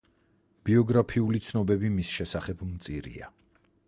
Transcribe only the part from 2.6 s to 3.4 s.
მწირია.